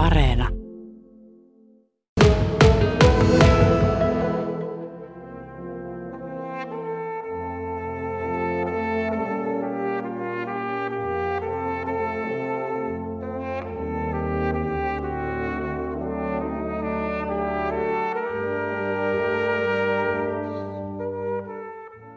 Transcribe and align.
Areena. 0.00 0.48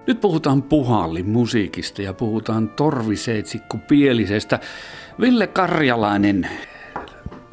Nyt 0.07 0.21
puhutaan 0.21 0.63
puhallin 0.63 1.29
musiikista 1.29 2.02
ja 2.02 2.13
puhutaan 2.13 2.70
torviseitsikku 2.70 3.77
pielisestä. 3.77 4.59
Ville 5.20 5.47
Karjalainen, 5.47 6.50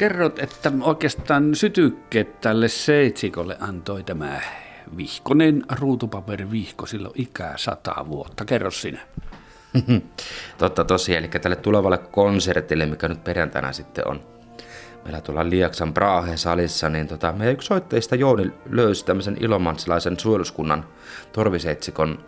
kerrot, 0.01 0.39
että 0.39 0.73
oikeastaan 0.83 1.55
sytykkeet 1.55 2.41
tälle 2.41 2.69
seitsikolle 2.69 3.57
antoi 3.61 4.05
tämä 4.05 4.41
vihkonen 4.97 5.65
ruutupaperivihko 5.79 6.87
silloin 6.87 7.15
ikää 7.17 7.55
sata 7.57 7.95
vuotta. 8.09 8.45
Kerro 8.45 8.71
sinä. 8.71 9.01
Totta 10.59 10.85
tosiaan, 10.85 11.25
eli 11.25 11.29
tälle 11.29 11.57
tulevalle 11.57 11.99
konsertille, 11.99 12.87
mikä 12.87 13.09
nyt 13.09 13.25
perjantaina 13.25 13.73
sitten 13.73 14.09
on 14.09 14.21
meillä 15.05 15.21
tuolla 15.21 15.51
Liaksan 15.51 15.95
Brahe-salissa, 15.95 16.89
niin 16.89 17.09
tota, 17.09 17.33
meidän 17.33 17.55
yksi 17.55 17.67
soitteista 17.67 18.17
Jouni 18.17 18.53
löysi 18.71 19.05
tämmöisen 19.05 19.37
ilomantsilaisen 19.41 20.21
suojeluskunnan 20.21 20.85
torviseitsikon 21.33 22.25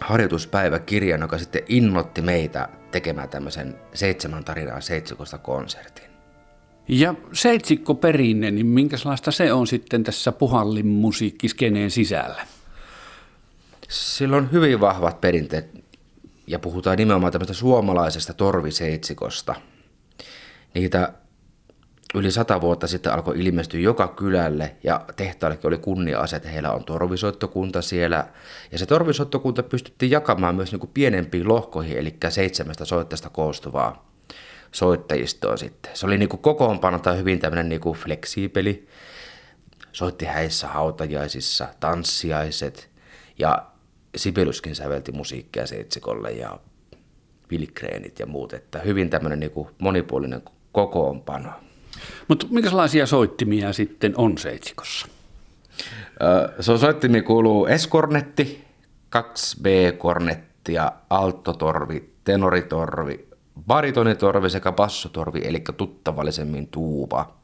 harjoituspäiväkirjan, 0.00 1.20
joka 1.20 1.38
sitten 1.38 1.62
innotti 1.68 2.22
meitä 2.22 2.68
tekemään 2.90 3.28
tämmöisen 3.28 3.78
seitsemän 3.94 4.44
tarinaa 4.44 4.80
seitsikosta 4.80 5.38
konsertin. 5.38 6.07
Ja 6.88 7.14
seitsikko 7.32 7.94
perinne, 7.94 8.50
niin 8.50 8.66
minkälaista 8.66 9.30
se 9.30 9.52
on 9.52 9.66
sitten 9.66 10.04
tässä 10.04 10.32
puhallin 10.32 10.86
musiikkiskeneen 10.86 11.90
sisällä? 11.90 12.46
Sillä 13.88 14.36
on 14.36 14.52
hyvin 14.52 14.80
vahvat 14.80 15.20
perinteet 15.20 15.84
ja 16.46 16.58
puhutaan 16.58 16.96
nimenomaan 16.96 17.32
tämmöistä 17.32 17.54
suomalaisesta 17.54 18.34
torviseitsikosta. 18.34 19.54
Niitä 20.74 21.12
yli 22.14 22.30
sata 22.30 22.60
vuotta 22.60 22.86
sitten 22.86 23.12
alkoi 23.12 23.40
ilmestyä 23.40 23.80
joka 23.80 24.08
kylälle 24.08 24.76
ja 24.84 25.04
tehtaallekin 25.16 25.68
oli 25.68 25.78
kunnia 25.78 26.24
että 26.36 26.48
heillä 26.48 26.72
on 26.72 26.84
torvisoittokunta 26.84 27.82
siellä. 27.82 28.28
Ja 28.72 28.78
se 28.78 28.86
torvisoittokunta 28.86 29.62
pystyttiin 29.62 30.10
jakamaan 30.10 30.54
myös 30.54 30.72
niin 30.72 30.80
kuin 30.80 30.90
pienempiin 30.94 31.48
lohkoihin, 31.48 31.98
eli 31.98 32.16
seitsemästä 32.28 32.84
soittajasta 32.84 33.30
koostuvaa 33.30 34.07
soittajistoa 34.72 35.56
sitten. 35.56 35.96
Se 35.96 36.06
oli 36.06 36.18
niin 36.18 36.28
kuin 36.28 36.40
kokoonpanota 36.42 37.12
hyvin 37.12 37.38
tämmöinen 37.38 37.68
niin 37.68 37.80
kuin 37.80 37.98
fleksiipeli. 37.98 38.88
Soitti 39.92 40.24
häissä, 40.24 40.68
hautajaisissa, 40.68 41.68
tanssiaiset 41.80 42.90
ja 43.38 43.66
Sibeliuskin 44.16 44.74
sävelti 44.74 45.12
musiikkia 45.12 45.66
seitsikolle 45.66 46.32
ja 46.32 46.60
Pilkreenit 47.48 48.18
ja 48.18 48.26
muut, 48.26 48.52
että 48.52 48.78
hyvin 48.78 49.10
tämmöinen 49.10 49.40
niin 49.40 49.50
kuin 49.50 49.68
monipuolinen 49.78 50.42
kokoonpano. 50.72 51.50
Mutta 52.28 52.46
minkälaisia 52.50 53.06
soittimia 53.06 53.72
sitten 53.72 54.12
on 54.16 54.38
seitsikossa? 54.38 55.06
Se 56.60 56.78
soittimi 56.78 57.22
kuuluu 57.22 57.68
S-kornetti, 57.76 58.64
2B-kornetti 59.16 60.72
alttotorvi, 61.10 62.12
tenoritorvi, 62.24 63.27
baritonitorvi 63.66 64.50
sekä 64.50 64.72
bassotorvi, 64.72 65.40
eli 65.44 65.64
tuttavallisemmin 65.76 66.68
tuuba. 66.68 67.38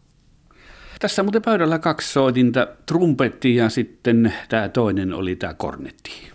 Tässä 1.00 1.22
muuten 1.22 1.42
pöydällä 1.42 1.78
kaksi 1.78 2.12
soitinta, 2.12 2.66
trumpetti 2.86 3.56
ja 3.56 3.68
sitten 3.68 4.34
tämä 4.48 4.68
toinen 4.68 5.12
oli 5.12 5.36
tämä 5.36 5.54
kornetti. 5.54 6.32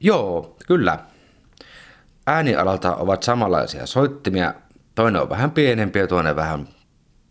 Joo, 0.00 0.56
kyllä. 0.66 0.98
Äänialalta 2.26 2.96
ovat 2.96 3.22
samanlaisia 3.22 3.86
soittimia. 3.86 4.54
Toinen 4.94 5.22
on 5.22 5.28
vähän 5.28 5.50
pienempi 5.50 5.98
ja 5.98 6.06
toinen 6.06 6.36
vähän 6.36 6.68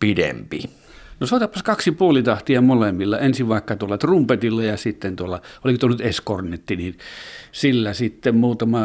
pidempi. 0.00 0.70
No 1.20 1.26
soitapas 1.26 1.62
kaksi 1.62 1.92
puolitahtia 1.92 2.60
molemmilla. 2.60 3.18
Ensin 3.18 3.48
vaikka 3.48 3.76
tuolla 3.76 3.98
trumpetilla 3.98 4.62
ja 4.62 4.76
sitten 4.76 5.16
tuolla, 5.16 5.40
oliko 5.64 5.78
tuo 5.78 5.88
nyt 5.88 6.00
eskornetti, 6.00 6.76
niin 6.76 6.98
sillä 7.52 7.92
sitten 7.92 8.36
muutama 8.36 8.80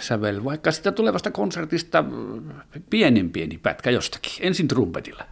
sävel. 0.00 0.44
Vaikka 0.44 0.72
sitä 0.72 0.92
tulevasta 0.92 1.30
konsertista 1.30 2.04
pienen 2.90 3.30
pieni 3.30 3.58
pätkä 3.58 3.90
jostakin. 3.90 4.32
Ensin 4.40 4.68
trumpetilla. 4.68 5.24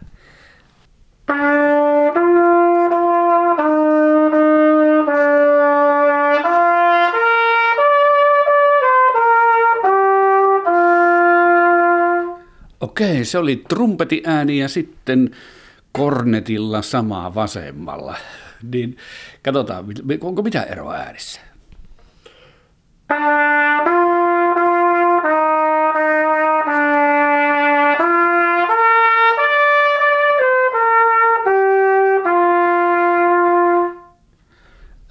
Okei, 12.81 13.25
se 13.25 13.37
oli 13.37 13.63
trumpeti 13.69 14.23
ääni 14.25 14.59
ja 14.59 14.69
sitten 14.69 15.31
kornetilla 15.97 16.81
samaa 16.81 17.35
vasemmalla. 17.35 18.15
Niin 18.71 18.97
katsotaan, 19.43 19.85
onko 20.21 20.41
mitä 20.41 20.63
eroa 20.63 20.93
äänissä? 20.93 21.41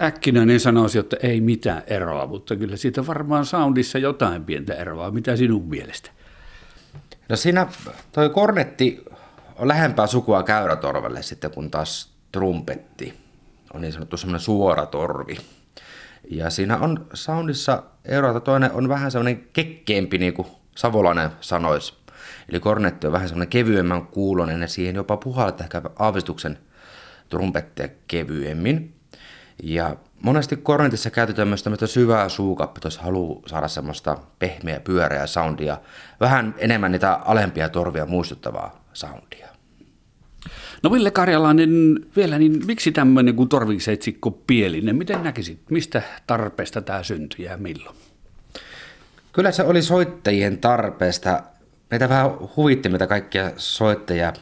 äkkinäinen 0.01 0.59
sanoisi, 0.59 0.99
että 0.99 1.17
ei 1.23 1.41
mitään 1.41 1.83
eroa, 1.87 2.27
mutta 2.27 2.55
kyllä 2.55 2.77
siitä 2.77 3.07
varmaan 3.07 3.45
soundissa 3.45 3.97
jotain 3.97 4.45
pientä 4.45 4.73
eroa. 4.73 5.11
Mitä 5.11 5.35
sinun 5.35 5.69
mielestä? 5.69 6.11
No 7.29 7.35
siinä 7.35 7.67
toi 8.11 8.29
kornetti 8.29 9.03
on 9.57 9.67
lähempää 9.67 10.07
sukua 10.07 10.43
käyrätorvelle 10.43 11.21
sitten, 11.21 11.51
kun 11.51 11.71
taas 11.71 12.13
trumpetti 12.31 13.27
on 13.73 13.81
niin 13.81 13.93
sanottu 13.93 14.17
semmoinen 14.17 14.39
suora 14.39 14.85
torvi. 14.85 15.37
Ja 16.29 16.49
siinä 16.49 16.77
on 16.77 17.07
soundissa 17.13 17.83
eroa, 18.05 18.39
toinen 18.39 18.71
on 18.71 18.89
vähän 18.89 19.11
semmoinen 19.11 19.47
kekkeempi, 19.53 20.17
niin 20.17 20.33
kuin 20.33 20.47
savolainen 20.75 21.29
sanoisi. 21.41 21.93
Eli 22.49 22.59
kornetti 22.59 23.07
on 23.07 23.13
vähän 23.13 23.27
semmoinen 23.27 23.49
kevyemmän 23.49 24.07
kuulonen 24.07 24.61
ja 24.61 24.67
siihen 24.67 24.95
jopa 24.95 25.17
puhaltaa 25.17 25.63
ehkä 25.63 25.81
aavistuksen 25.99 26.57
trumpettia 27.29 27.87
kevyemmin. 28.07 28.93
Ja 29.63 29.95
monesti 30.21 30.57
kornetissa 30.57 31.09
käytetään 31.09 31.47
myös 31.47 31.63
tämmöistä 31.63 31.87
syvää 31.87 32.29
suukappia, 32.29 32.81
jos 32.83 32.97
haluaa 32.97 33.41
saada 33.45 33.67
semmoista 33.67 34.17
pehmeä, 34.39 34.79
pyöreää 34.79 35.27
soundia, 35.27 35.77
vähän 36.19 36.55
enemmän 36.57 36.91
niitä 36.91 37.13
alempia 37.13 37.69
torvia 37.69 38.05
muistuttavaa 38.05 38.86
soundia. 38.97 39.47
No 40.83 40.91
Ville 40.91 41.11
Karjalainen, 41.11 41.69
vielä 42.15 42.37
niin 42.37 42.65
miksi 42.65 42.91
tämmöinen 42.91 43.35
kuin 43.35 43.49
torviseitsikko 43.49 44.31
pielinen, 44.31 44.95
miten 44.95 45.23
näkisit, 45.23 45.59
mistä 45.69 46.01
tarpeesta 46.27 46.81
tämä 46.81 47.03
syntyi 47.03 47.45
ja 47.45 47.57
milloin? 47.57 47.95
Kyllä 49.33 49.51
se 49.51 49.63
oli 49.63 49.81
soittajien 49.81 50.57
tarpeesta. 50.57 51.43
Meitä 51.91 52.09
vähän 52.09 52.31
huvitti 52.55 52.89
mitä 52.89 53.07
kaikkia 53.07 53.51
soittajia 53.57 54.33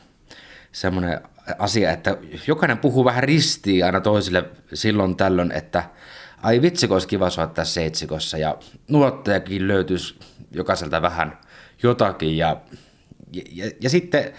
semmoinen 0.71 1.21
asia, 1.59 1.91
että 1.91 2.17
jokainen 2.47 2.77
puhuu 2.77 3.05
vähän 3.05 3.23
ristiin 3.23 3.85
aina 3.85 4.01
toisille 4.01 4.49
silloin 4.73 5.15
tällöin, 5.15 5.51
että 5.51 5.83
ai 6.41 6.61
vitsi, 6.61 6.87
olisi 6.89 7.07
kiva 7.07 7.29
soittaa 7.29 7.65
seitsikossa 7.65 8.37
ja 8.37 8.57
nuottajakin 8.87 9.67
löytyisi 9.67 10.15
jokaiselta 10.51 11.01
vähän 11.01 11.37
jotakin 11.83 12.37
ja, 12.37 12.57
ja, 13.35 13.43
ja, 13.51 13.71
ja 13.81 13.89
sitten 13.89 14.33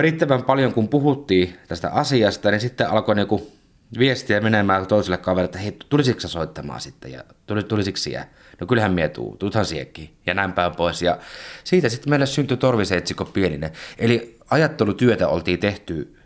riittävän 0.00 0.42
paljon 0.42 0.74
kun 0.74 0.88
puhuttiin 0.88 1.56
tästä 1.68 1.90
asiasta, 1.90 2.50
niin 2.50 2.60
sitten 2.60 2.90
alkoi 2.90 3.14
niinku 3.14 3.52
viestiä 3.98 4.40
menemään 4.40 4.86
toiselle 4.86 5.16
kaverille, 5.16 5.44
että 5.44 5.58
hei, 5.58 5.76
tulisitko 5.88 6.28
soittamaan 6.28 6.80
sitten 6.80 7.12
ja 7.12 7.24
tulisitko 7.68 7.96
siellä? 7.96 8.26
No 8.60 8.66
kyllähän 8.66 8.92
mie 8.92 9.08
tuu, 9.08 9.36
tuuthan 9.36 9.66
siekin 9.66 10.10
ja 10.26 10.34
näin 10.34 10.52
päin 10.52 10.76
pois. 10.76 11.02
Ja 11.02 11.18
siitä 11.64 11.88
sitten 11.88 12.10
meille 12.10 12.26
syntyi 12.26 12.56
Torviseitsikko 12.56 13.24
pieninen. 13.24 13.70
Eli 13.98 14.38
ajattelutyötä 14.50 15.28
oltiin 15.28 15.58
tehty 15.58 16.18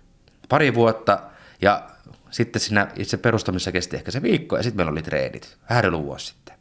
pari 0.49 0.75
vuotta 0.75 1.19
ja 1.63 1.91
sitten 2.31 2.61
siinä 2.61 2.89
itse 2.97 3.17
perustamisessa 3.17 3.73
kesti 3.73 3.97
ehkä 3.97 4.11
se 4.11 4.23
viikko 4.23 4.57
ja 4.57 4.63
sitten 4.63 4.77
meillä 4.77 4.93
oli 4.93 5.03
treenit. 5.03 5.57
Vähän 5.71 5.93
vuosi 5.93 6.27
sitten. 6.27 6.55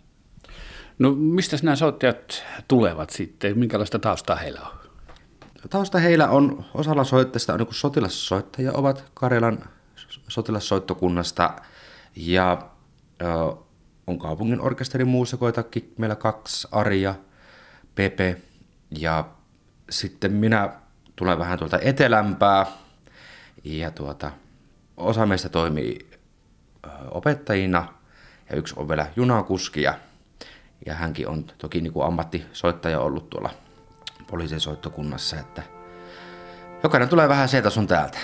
No 1.00 1.12
mistä 1.12 1.58
nämä 1.64 1.76
soittajat 1.76 2.44
tulevat 2.68 3.10
sitten? 3.10 3.60
Minkälaista 3.60 4.00
taustaa 4.00 4.36
heillä 4.36 4.62
on? 4.62 4.85
Tausta 5.70 6.00
heillä 6.00 6.30
on, 6.30 6.66
osalla 6.74 7.04
soittajista 7.04 7.54
on 7.54 7.60
niin 7.60 7.68
sotilassoittajia 7.74 8.72
ovat 8.74 9.12
Karjalan 9.14 9.60
sotilassoittokunnasta. 10.28 11.56
Ja 12.16 12.70
ö, 13.22 13.26
on 14.08 14.20
kaupungin 14.20 14.62
orkesterin 14.62 15.08
muusikoitakin 15.08 15.94
meillä 15.98 16.16
kaksi, 16.16 16.68
Arja, 16.72 17.16
Pepe. 17.96 18.42
Ja 19.00 19.26
sitten 19.90 20.32
minä 20.34 20.70
tulen 21.16 21.40
vähän 21.40 21.60
tuolta 21.60 21.80
etelämpää. 21.80 22.66
Ja 23.64 23.92
tuota, 23.92 24.32
osa 24.98 25.26
meistä 25.26 25.50
toimii 25.50 26.10
opettajina. 27.12 27.94
Ja 28.50 28.56
yksi 28.56 28.74
on 28.78 28.90
vielä 28.90 29.08
junakuski 29.16 29.82
ja, 29.82 29.94
ja 30.86 30.94
hänkin 30.94 31.28
on 31.28 31.46
toki 31.58 31.82
niin 31.82 31.94
kuin 31.94 32.06
ammattisoittaja 32.06 33.00
ollut 33.00 33.30
tuolla 33.30 33.65
poliisin 34.28 34.60
soittokunnassa, 34.60 35.40
että 35.40 35.64
jokainen 36.84 37.10
tulee 37.10 37.30
vähän 37.30 37.50
sieltä 37.50 37.70
sun 37.70 37.88
täältä. 37.88 38.18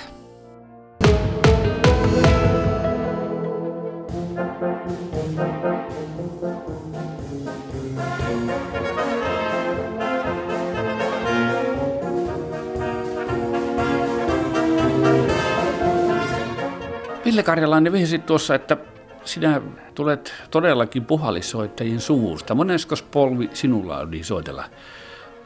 Ville 17.26 17.44
Karjalainen 17.44 17.94
vihjasit 17.94 18.26
tuossa, 18.26 18.56
että 18.56 18.78
sinä 19.26 19.62
tulet 19.96 20.34
todellakin 20.52 21.06
puhallissoittajien 21.06 22.02
suvusta. 22.02 22.56
Monesko 22.56 22.96
polvi 23.12 23.50
sinulla 23.54 23.98
on 23.98 24.12
niin 24.12 24.26
soitella 24.26 24.66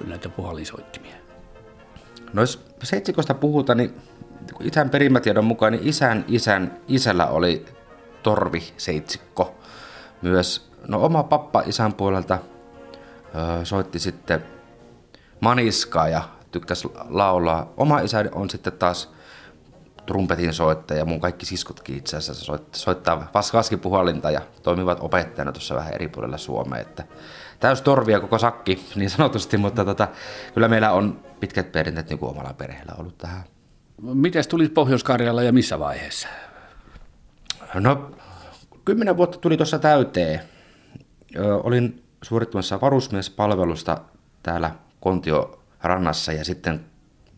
näitä 0.04 0.30
puhallisoittimia? 0.30 1.16
No 2.34 2.42
jos 2.42 2.66
seitsikosta 2.84 3.34
puhutaan, 3.34 3.78
niin 3.78 4.02
isän 4.60 4.90
perimätiedon 4.90 5.46
mukaan 5.46 5.72
niin 5.72 5.88
isän 5.88 6.26
isän 6.28 6.80
isällä 6.88 7.28
oli 7.28 7.66
torvi 8.24 8.64
seitsikko. 8.78 9.56
Myös 10.22 10.70
no 10.88 11.06
oma 11.06 11.24
pappa 11.24 11.64
isän 11.66 11.94
puolelta 11.94 12.40
ö, 13.36 13.66
soitti 13.66 14.00
sitten 14.00 14.44
maniskaa 15.40 16.10
ja 16.10 16.24
tykkäsi 16.52 16.88
laulaa. 17.10 17.74
Oma 17.78 18.00
isä 18.00 18.26
on 18.32 18.50
sitten 18.50 18.74
taas 18.74 19.15
trumpetin 20.06 20.54
soittaja, 20.54 21.06
mun 21.06 21.22
kaikki 21.22 21.46
siskotkin 21.46 21.98
itse 21.98 22.18
asiassa 22.18 22.60
soittaa 22.72 23.32
vaskipuhallinta 23.54 24.32
ja 24.32 24.42
toimivat 24.64 24.98
opettajana 25.02 25.52
tuossa 25.52 25.76
vähän 25.76 25.94
eri 25.94 26.08
puolella 26.08 26.38
Suomea, 26.38 26.80
että 26.80 27.04
täys 27.60 27.82
torvia 27.82 28.20
koko 28.20 28.38
sakki 28.38 28.86
niin 28.96 29.10
sanotusti, 29.10 29.58
mutta 29.58 29.86
tota, 29.86 30.08
kyllä 30.54 30.68
meillä 30.68 30.92
on 30.92 31.20
pitkät 31.40 31.72
perinteet 31.72 32.10
niin 32.10 32.20
kuin 32.20 32.32
omalla 32.32 32.54
perheellä 32.54 32.94
ollut 32.98 33.18
tähän. 33.18 33.44
Miten 34.02 34.44
tuli 34.50 34.70
pohjois 34.70 35.04
ja 35.46 35.54
missä 35.54 35.80
vaiheessa? 35.80 36.28
No, 37.74 38.12
kymmenen 38.86 39.18
vuotta 39.18 39.38
tuli 39.38 39.58
tuossa 39.58 39.80
täyteen. 39.80 40.42
Olin 41.64 42.04
suorittamassa 42.22 42.82
varusmiespalvelusta 42.82 43.98
täällä 44.44 44.72
Kontio 45.00 45.60
rannassa 45.84 46.34
ja 46.34 46.46
sitten 46.46 46.86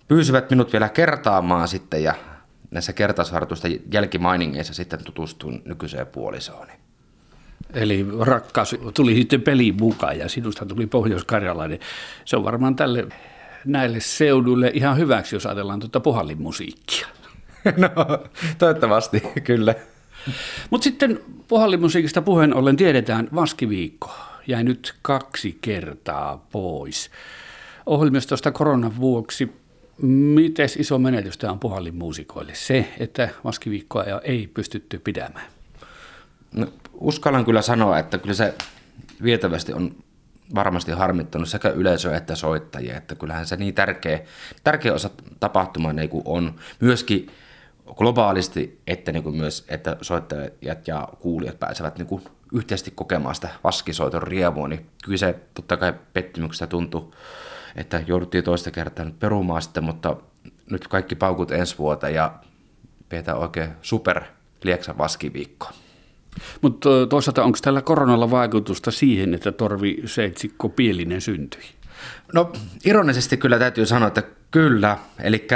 pyysivät 0.08 0.50
minut 0.50 0.74
vielä 0.74 0.90
kertaamaan 0.90 1.68
sitten 1.68 2.04
ja 2.04 2.16
näissä 2.72 2.94
kertausharjoitusten 2.94 3.80
jälkimainingeissa 3.94 4.74
sitten 4.74 5.04
tutustuin 5.04 5.62
nykyiseen 5.66 6.08
puolisooni. 6.08 6.74
Eli 7.74 8.06
rakkaus 8.20 8.76
tuli 8.94 9.16
sitten 9.16 9.42
peliin 9.42 9.76
mukaan 9.80 10.18
ja 10.18 10.30
sinusta 10.30 10.66
tuli 10.66 10.88
pohjois-karjalainen. 10.88 11.80
Se 12.26 12.38
on 12.38 12.44
varmaan 12.44 12.76
tälle 12.76 13.08
näille 13.66 14.00
seuduille 14.00 14.72
ihan 14.74 14.98
hyväksi, 14.98 15.36
jos 15.36 15.46
ajatellaan 15.46 15.80
tuota 15.80 16.00
puhallimusiikkia. 16.00 17.08
No, 17.78 17.90
toivottavasti, 18.58 19.20
kyllä. 19.44 19.76
Mutta 20.70 20.84
sitten 20.84 21.20
puhallimusiikista 21.48 22.22
puheen 22.22 22.54
ollen 22.54 22.78
tiedetään, 22.78 23.30
Vaskiviikko 23.36 24.12
jäi 24.48 24.64
nyt 24.64 24.96
kaksi 25.02 25.58
kertaa 25.62 26.46
pois. 26.52 27.12
Ohjelmistosta 27.86 28.52
koronan 28.52 28.98
vuoksi 28.98 29.52
Miten 30.02 30.70
iso 30.78 31.00
menetys 31.00 31.38
tämä 31.38 31.54
on 31.54 31.60
puhallinmuusikoille? 31.60 32.56
Se, 32.56 32.94
että 33.00 33.30
vaskiviikkoa 33.44 34.04
ei 34.24 34.48
pystytty 34.48 35.00
pitämään. 35.00 35.46
No, 36.54 36.68
uskallan 36.94 37.46
kyllä 37.46 37.62
sanoa, 37.62 38.00
että 38.00 38.18
kyllä 38.18 38.34
se 38.34 38.54
vietävästi 39.24 39.74
on 39.74 39.96
varmasti 40.56 40.92
harmittanut 40.92 41.50
sekä 41.50 41.70
yleisöä 41.70 42.18
että 42.18 42.36
soittajia, 42.36 42.98
että 42.98 43.16
kyllähän 43.16 43.46
se 43.46 43.56
niin 43.56 43.74
tärkeä, 43.74 44.20
tärkeä 44.64 44.94
osa 44.94 45.10
tapahtumaa 45.40 45.94
niin 45.94 46.10
on 46.26 46.56
myöskin 46.80 47.28
globaalisti, 47.96 48.82
että 48.88 49.12
niin 49.12 49.24
kuin 49.24 49.36
myös, 49.36 49.66
että 49.68 49.98
soittajat 50.02 50.88
ja 50.88 51.08
kuulijat 51.20 51.60
pääsevät 51.60 51.98
niin 51.98 52.08
kuin 52.08 52.24
yhteisesti 52.54 52.92
kokemaan 52.92 53.36
sitä 53.36 53.50
vaskisoiton 53.64 54.24
riemua, 54.24 54.68
niin 54.68 54.86
kyllä 55.04 55.18
se 55.18 55.36
totta 55.54 55.78
kai 55.78 55.94
pettymyksestä 56.14 56.68
tuntuu 56.68 57.14
että 57.76 58.04
jouduttiin 58.08 58.44
toista 58.44 58.72
kertaa 58.72 59.06
nyt 59.06 59.20
perumaan 59.20 59.62
sitten, 59.62 59.84
mutta 59.84 60.16
nyt 60.72 60.88
kaikki 60.88 61.16
paukut 61.16 61.52
ensi 61.52 61.78
vuoteen 61.78 62.14
ja 62.14 62.34
pidetään 63.10 63.38
oikein 63.38 63.70
super 63.82 64.22
lieksa 64.64 64.98
vaskiviikko. 64.98 65.70
Mutta 66.62 66.90
toisaalta 67.10 67.44
onko 67.44 67.58
tällä 67.62 67.82
koronalla 67.82 68.32
vaikutusta 68.32 68.92
siihen, 68.92 69.34
että 69.34 69.52
Torvi 69.52 70.04
Seitsikko 70.06 70.70
Pielinen 70.70 71.22
syntyi? 71.22 71.64
No 72.34 72.52
ironisesti 72.86 73.38
kyllä 73.38 73.60
täytyy 73.60 73.86
sanoa, 73.86 74.08
että 74.08 74.24
kyllä. 74.52 74.98
Eli 75.20 75.48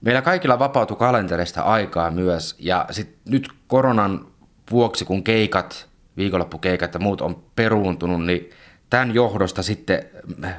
meillä 0.00 0.22
kaikilla 0.22 0.58
vapautui 0.58 0.96
kalenterista 0.96 1.62
aikaa 1.62 2.10
myös 2.10 2.56
ja 2.58 2.86
sit 2.90 3.16
nyt 3.28 3.48
koronan 3.66 4.26
vuoksi, 4.70 5.04
kun 5.04 5.24
keikat, 5.24 5.88
viikonloppukeikat 6.16 6.94
ja 6.94 7.00
muut 7.00 7.20
on 7.20 7.42
peruuntunut, 7.56 8.26
niin 8.26 8.50
tämän 8.90 9.14
johdosta 9.14 9.62
sitten 9.62 10.02
eh, 10.44 10.54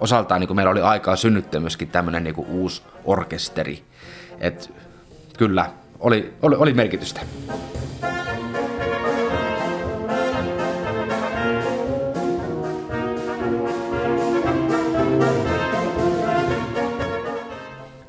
osaltaan 0.00 0.40
niin 0.40 0.56
meillä 0.56 0.70
oli 0.70 0.80
aikaa 0.80 1.16
synnyttää 1.16 1.60
myöskin 1.60 1.88
tämmöinen 1.88 2.24
niin 2.24 2.34
uusi 2.36 2.82
orkesteri. 3.04 3.84
Et 4.40 4.72
kyllä, 5.38 5.70
oli, 6.00 6.34
oli, 6.42 6.56
oli 6.56 6.74
merkitystä. 6.74 7.20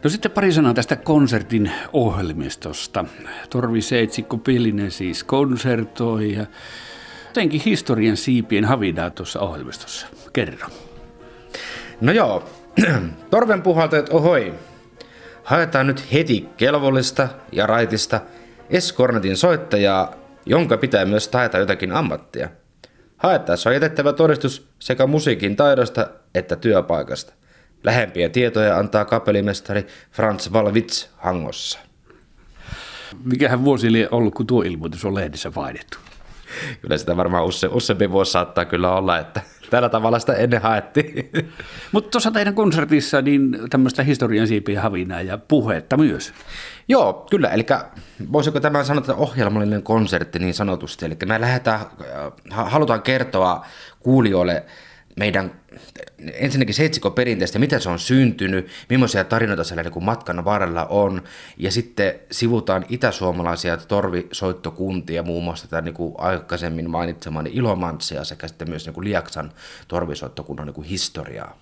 No 0.03 0.09
sitten 0.09 0.31
pari 0.31 0.51
sanaa 0.51 0.73
tästä 0.73 0.95
konsertin 0.95 1.71
ohjelmistosta. 1.93 3.05
Torvi 3.49 3.81
Seitsikko 3.81 4.37
Pillinen 4.37 4.91
siis 4.91 5.23
konsertoi 5.23 6.33
ja 6.33 6.45
jotenkin 7.35 7.61
historian 7.65 8.17
siipien 8.17 8.65
havidaa 8.65 9.09
tuossa 9.09 9.39
ohjelmistossa. 9.39 10.07
Kerro. 10.33 10.67
No 12.01 12.11
joo, 12.11 12.49
torven 13.31 13.61
puhaltajat 13.61 14.09
ohoi. 14.09 14.53
Haetaan 15.43 15.87
nyt 15.87 16.13
heti 16.13 16.49
kelvollista 16.57 17.29
ja 17.51 17.67
raitista 17.67 18.21
Eskornetin 18.69 19.37
soittajaa, 19.37 20.15
jonka 20.45 20.77
pitää 20.77 21.05
myös 21.05 21.27
taita 21.27 21.57
jotakin 21.57 21.91
ammattia. 21.91 22.49
Haettaessa 23.17 23.69
on 23.69 23.75
jätettävä 23.75 24.13
todistus 24.13 24.67
sekä 24.79 25.07
musiikin 25.07 25.55
taidosta 25.55 26.09
että 26.35 26.55
työpaikasta. 26.55 27.33
Lähempiä 27.83 28.29
tietoja 28.29 28.77
antaa 28.77 29.05
kapelimestari 29.05 29.87
Franz 30.11 30.53
Valvits 30.53 31.09
Hangossa. 31.17 31.79
Mikähän 33.23 33.63
vuosi 33.63 33.87
oli 33.87 34.07
ollut, 34.11 34.35
kun 34.35 34.47
tuo 34.47 34.61
ilmoitus 34.61 35.05
on 35.05 35.15
lehdessä 35.15 35.55
vaihdettu? 35.55 35.97
kyllä 36.81 36.97
sitä 36.97 37.17
varmaan 37.17 37.45
use, 37.45 37.67
useampi 37.67 38.11
vuosi 38.11 38.31
saattaa 38.31 38.65
kyllä 38.65 38.95
olla, 38.95 39.19
että 39.19 39.41
tällä 39.69 39.89
tavalla 39.89 40.19
sitä 40.19 40.33
ennen 40.33 40.61
haettiin. 40.61 41.29
Mutta 41.91 42.09
tuossa 42.09 42.31
teidän 42.31 42.55
konsertissa 42.55 43.21
niin 43.21 43.57
tämmöistä 43.69 44.03
historian 44.03 44.47
siipiä 44.47 44.81
havinaa 44.81 45.21
ja 45.21 45.37
puhetta 45.37 45.97
myös. 45.97 46.33
Joo, 46.87 47.27
kyllä. 47.29 47.49
Eli 47.49 47.65
voisiko 48.31 48.59
tämä 48.59 48.83
sanoa, 48.83 48.99
että 48.99 49.15
ohjelmallinen 49.15 49.83
konsertti 49.83 50.39
niin 50.39 50.53
sanotusti. 50.53 51.05
Eli 51.05 51.17
me 51.25 51.41
lähdetään, 51.41 51.79
halutaan 52.49 53.01
kertoa 53.01 53.65
kuulijoille 53.99 54.65
meidän 55.15 55.51
ensinnäkin 56.33 56.75
seitsikon 56.75 57.13
perinteestä, 57.13 57.59
miten 57.59 57.81
se 57.81 57.89
on 57.89 57.99
syntynyt, 57.99 58.67
millaisia 58.89 59.23
tarinoita 59.23 59.63
siellä 59.63 59.83
niin 59.83 60.03
matkan 60.03 60.45
varrella 60.45 60.85
on, 60.85 61.23
ja 61.57 61.71
sitten 61.71 62.15
sivutaan 62.31 62.85
itäsuomalaisia 62.89 63.77
torvisoittokuntia, 63.77 65.23
muun 65.23 65.43
muassa 65.43 65.67
tätä 65.67 65.81
niin 65.81 65.95
aikaisemmin 66.17 66.89
mainitsemani 66.89 67.49
Ilomantsia 67.53 68.23
sekä 68.23 68.47
sitten 68.47 68.69
myös 68.69 68.85
niin 68.85 69.03
Liaksan 69.03 69.51
torvisoittokunnan 69.87 70.67
niin 70.67 70.85
historiaa. 70.85 71.57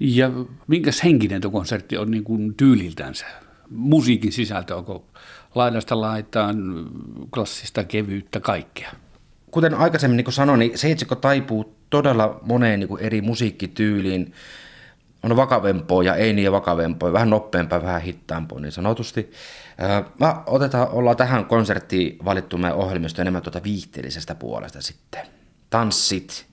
Ja 0.00 0.30
minkä 0.66 0.90
henkinen 1.04 1.40
tuo 1.40 1.50
konsertti 1.50 1.96
on 1.96 2.10
niin 2.10 2.24
kuin 2.24 2.54
tyyliltänsä? 2.54 3.26
Musiikin 3.70 4.32
sisältö, 4.32 4.76
onko 4.76 5.04
laidasta 5.54 6.00
laitaan, 6.00 6.56
klassista 7.34 7.84
kevyyttä, 7.84 8.40
kaikkea? 8.40 8.92
Kuten 9.50 9.74
aikaisemmin 9.74 10.16
niin 10.16 10.24
kuin 10.24 10.34
sanoin, 10.34 10.58
niin 10.58 10.78
seitsikko 10.78 11.14
taipuu 11.14 11.81
todella 11.92 12.40
moneen 12.42 12.80
niin 12.80 12.88
kuin 12.88 13.02
eri 13.02 13.20
musiikkityyliin. 13.20 14.32
On 15.22 15.36
vakavempoa 15.36 16.02
ja 16.02 16.14
ei 16.14 16.32
niin 16.32 16.52
vakavempoa, 16.52 17.12
vähän 17.12 17.30
nopeampaa, 17.30 17.82
vähän 17.82 18.02
hittaampaa 18.02 18.60
niin 18.60 18.72
sanotusti. 18.72 19.30
Mä 20.20 20.42
otetaan, 20.46 20.88
ollaan 20.88 21.16
tähän 21.16 21.44
konserttiin 21.44 22.18
valittu 22.24 22.58
meidän 22.58 22.78
ohjelmisto 22.78 23.22
enemmän 23.22 23.42
tuota 23.42 23.62
viihteellisestä 23.62 24.34
puolesta 24.34 24.80
sitten. 24.80 25.20
Tanssit, 25.70 26.46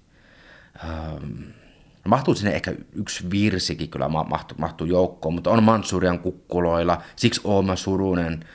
mahtuu 2.08 2.36
sinne 2.36 2.55
ehkä 2.55 2.74
yksi 2.93 3.31
virsikin 3.31 3.89
kyllä 3.89 4.10
mahtuu, 4.10 4.58
mahtuu 4.58 4.88
joukkoon, 4.88 5.34
mutta 5.34 5.50
on 5.50 5.63
Mansurian 5.63 6.19
kukkuloilla, 6.19 7.01
siksi 7.15 7.41
Ooma 7.43 7.75
Surunen, 7.75 8.46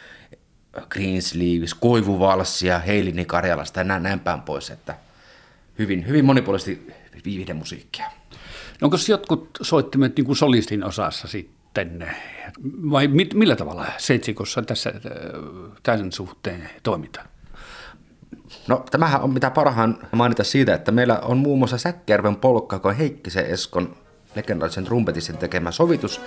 Greensleeves, 0.88 1.74
Koivuvalssia, 1.74 2.78
Heilini 2.78 3.24
Karjalasta 3.24 3.80
ja 3.80 3.84
näin, 3.84 4.02
näin 4.02 4.20
päin 4.20 4.42
pois, 4.42 4.70
että 4.70 4.94
hyvin, 5.78 6.06
hyvin 6.06 6.24
monipuolisesti 6.24 6.92
viihdemusiikkia. 7.24 8.06
Onko 8.82 8.96
jotkut 9.08 9.48
soittimet 9.62 10.16
niin 10.16 10.24
kuin 10.24 10.36
solistin 10.36 10.84
osassa 10.84 11.28
sitten, 11.28 12.14
vai 12.90 13.08
mit, 13.08 13.34
millä 13.34 13.56
tavalla 13.56 13.86
seitsikossa 13.98 14.62
tässä 14.62 14.92
tämän 15.82 16.12
suhteen 16.12 16.70
toimitaan? 16.82 17.28
No 18.68 18.84
tämähän 18.90 19.20
on 19.20 19.30
mitä 19.30 19.50
parhaan 19.50 19.98
mainita 20.12 20.44
siitä, 20.44 20.74
että 20.74 20.92
meillä 20.92 21.18
on 21.18 21.38
muun 21.38 21.58
muassa 21.58 21.78
Säkkärven 21.78 22.36
polkka, 22.36 22.76
joka 22.76 22.88
on 22.88 22.96
Heikkisen 22.96 23.46
Eskon 23.46 23.96
legendaarisen 24.34 24.84
trumpetistin 24.84 25.38
tekemä 25.38 25.70
sovitus 25.70 26.20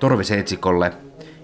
Torvi 0.00 0.24
Seitsikolle. 0.24 0.92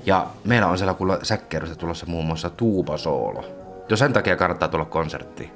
Ja 0.07 0.27
meillä 0.45 0.67
on 0.67 0.79
siellä 0.79 0.95
kuulla 0.95 1.19
Säkkärvestä 1.23 1.77
tulossa 1.77 2.07
muun 2.07 2.27
muassa 2.27 2.51
tuubasoolo. 2.51 3.45
Jo 3.89 3.97
sen 3.97 4.13
takia 4.13 4.37
kannattaa 4.37 4.69
tulla 4.69 4.85
konserttiin. 4.85 5.51